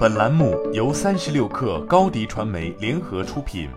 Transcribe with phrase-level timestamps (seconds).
[0.00, 3.68] 本栏目由三十六氪高低传媒联合出品。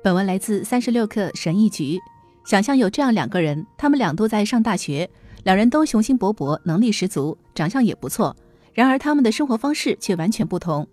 [0.00, 1.98] 本文来自三十六氪神译局。
[2.44, 5.10] 想象有这样两个人，他们俩都在上大学，
[5.42, 8.36] 两人都雄心勃勃，能力十足，长相也不错。
[8.72, 10.86] 然而他们的生活方式却完全不同。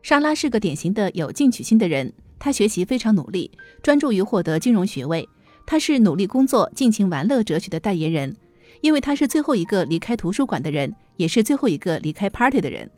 [0.00, 3.50] 莎拉是个典型的有进取心的人，她学习非常努力，
[3.82, 5.28] 专注于获得金融学位。
[5.66, 8.36] 她是努力工作、尽情玩乐哲学的代言人。
[8.82, 12.90] 因为他是最后一个离开图书馆的人，也是最后一个离开 party 的人。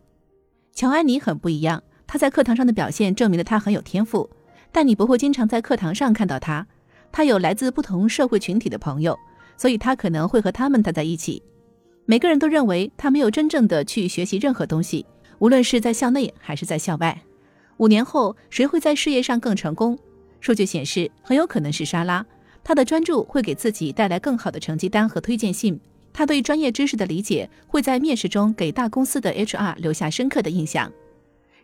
[0.72, 4.28] 乔安妮很不一样，她在课堂上的表现证明了她很有天赋，
[4.70, 6.66] 但你不会经常在课堂上看到她。
[7.10, 9.18] 她有来自不同社会群体的朋友，
[9.56, 11.42] 所以她可能会和他们待在一起。
[12.04, 15.04] 每个人都认为她没有真正的去学习任何东西，
[15.38, 17.22] 无论是在校内还是在校外。
[17.78, 19.98] 五年后，谁会在事业上更成功？
[20.40, 22.24] 数据显示，很有可能是莎拉。
[22.62, 25.80] 她的专注会给自己带来更好的成绩单和推荐信。
[26.12, 30.92] 他对专业知识的理解会在面试中给大公司的 HR 留下深刻的印象。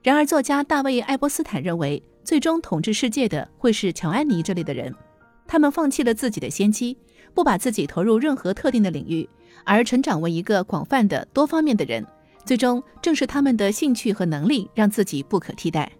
[0.02, 4.94] 然而，作家大卫·爱波斯坦认为，最终统治世界的会是乔安妮这类的人。
[5.46, 6.96] 他们放弃了自己的先机，
[7.32, 9.28] 不把自己投入任何特定的领域，
[9.64, 12.06] 而成长为一个广泛的、多方面的人。
[12.44, 15.90] 最终，正是他们的兴趣和能力让自己不可替代。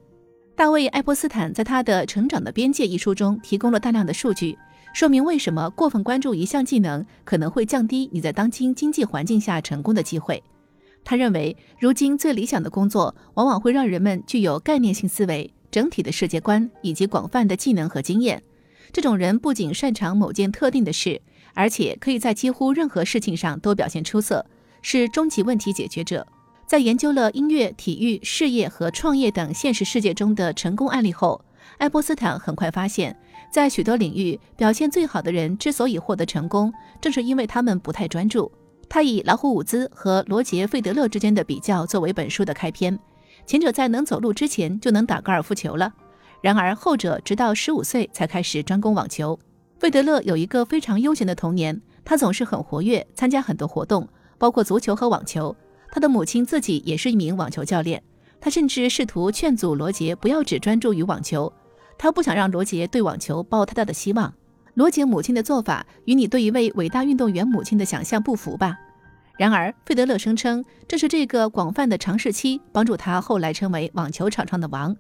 [0.57, 4.57] 大卫·爱泼斯坦在他的《成长的边界》一书中提供了大量的数据。
[4.93, 10.41] 说明为什么过分关注一项技能可能会降低你在当今经济环境下成功的机会。
[11.03, 18.41] 他认为，如今最理想的工作往往会让人们具有概念性思维、整体的世界观以及广泛的技能和经验。
[18.93, 21.21] 这种人不仅擅长某件特定的事，
[21.53, 24.47] 而且可以在几乎任何事情上都表现出色，
[24.83, 26.25] 是终极问题解决者。
[26.67, 31.45] 在研究了音乐、体育、事业和创业等现实世界中的成功案例后，
[31.79, 33.17] 爱波斯坦很快发现。
[33.51, 38.51] 在许多领域表现最好的人之所以获得成功，正是因为他们不太专注。
[38.89, 42.98] 他以老虎伍兹和罗杰费德勒之间的比较作为本书的开篇。
[43.47, 45.92] 前者在能走路之前就能打高尔夫球了，
[46.41, 49.39] 然而后者直到十五岁才开始专攻网球。
[49.79, 54.08] 费德勒有一个非常悠闲的童年，他总是很活跃，参加很多活动，
[54.39, 55.55] 包括足球和网球。
[55.95, 58.03] 他的母亲自己也是一名网球教练，
[58.41, 61.51] 他甚至试图劝阻罗杰不要只专注于网球。
[61.97, 64.35] 他不想让罗杰对网球抱太大的希望。
[64.75, 68.77] 罗杰母亲的做法与你对一位伟大运动员母亲的想象不符吧？
[69.39, 74.97] 然而，费德勒声称，正是这个广泛的尝试期帮助他后来成为网球场上的王。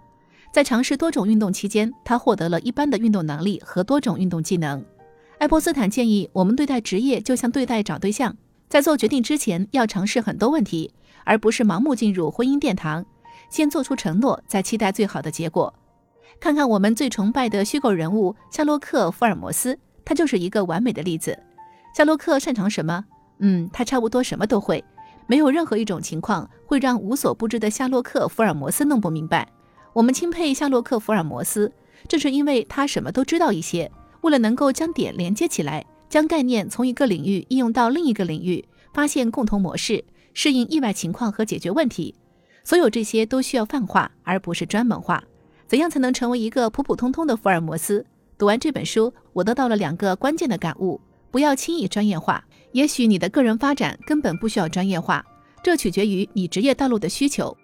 [0.52, 4.84] 在尝试多种运动期间，他获得了一般的运动能力和多种运动技能。
[5.38, 8.36] 爱泼斯坦建议我们对待职业就像对待找对象，
[8.74, 10.92] 在做决定之前要尝试很多问题，
[11.22, 13.06] 而不是盲目进入婚姻殿堂。
[13.48, 15.72] 先做出承诺，再期待最好的结果。
[16.40, 21.38] 看看我们最崇拜的虚构人物夏洛克·福尔摩斯，他就是一个完美的例子。
[21.94, 23.04] 夏洛克擅长什么？
[23.38, 24.84] 嗯，他差不多什么都会。
[25.28, 29.48] 没有任何一种情况会让无所不知的夏洛克·福尔摩斯弄不明白。
[29.92, 31.70] 我们钦佩夏洛克·福尔摩斯，
[32.08, 33.88] 正是因为他什么都知道一些。
[34.22, 42.14] 为了能够将点连接起来，将概念从一个领域应用到另一个领域，发现共同模式，适应意外情况和解决问题，
[42.62, 45.24] 所有这些都需要泛化，而不是专门化。
[45.66, 48.06] 怎样才能成为一个普普通通的福尔摩斯？
[48.38, 51.00] 读完这本书，我得到了两个关键的感悟：
[51.32, 52.44] 不要轻易专业化。
[52.70, 55.26] 也许你的个人发展根本不需要专业化，
[55.64, 57.56] 这取决于你职业道路的需求。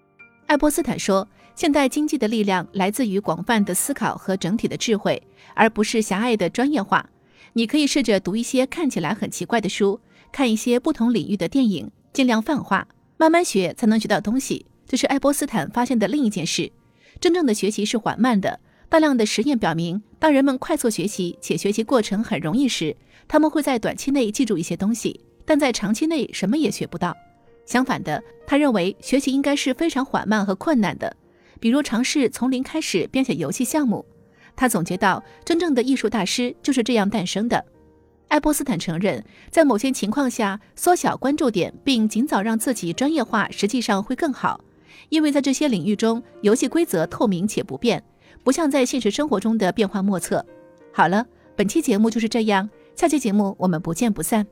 [0.47, 1.25] 爱泼斯坦说，
[1.55, 5.23] 现代经济的力量来自于广泛的思考和整体的智慧，
[5.55, 7.09] 而不是狭隘的专业化。
[7.53, 10.01] 你可以试着读一些看起来很奇怪的书，
[10.31, 14.67] 看一些不同领域的电影，尽量泛化，慢慢学才能学到东西。
[14.87, 16.71] 这是爱泼斯坦发现的另一件事。
[17.21, 18.61] 真正的学习是缓慢的。
[18.89, 22.97] 大量的实验表明，当人们快速学习且学习过程很容易时，
[23.29, 27.17] 他们会在短期内记住一些东西，但在长期内什么也学不到。
[27.67, 31.17] 相反的，他认为学习应该是非常缓慢和困难的，
[31.61, 34.05] 比如尝试从零开始编写游戏项目。
[34.61, 37.65] 他总结到，真正的艺术大师就是这样诞生的。
[38.29, 44.63] 爱泼斯坦承认，在某些情况下，缩小关注点并尽早让自己专业化，实际上会更好。
[45.09, 48.05] 因为在这些领域中，游戏规则透明且不变，
[48.45, 50.45] 不像在现实生活中的变化莫测。
[50.93, 51.27] 好了，
[51.57, 54.47] 本期节目就是这样，下期节目我们不见不散。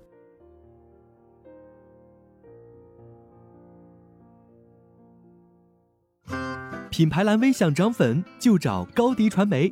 [6.88, 9.70] 品牌蓝 V 想涨粉就找高迪传媒，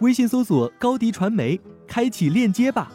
[0.00, 2.92] 微信搜索高迪传媒，开启链接吧。